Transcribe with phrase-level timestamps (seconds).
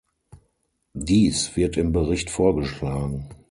[0.95, 3.29] Dies wird im Bericht vorgeschlagen.